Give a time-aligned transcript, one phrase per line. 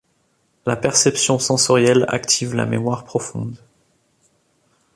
[0.65, 3.57] La perception sensorielle active la mémoire profonde.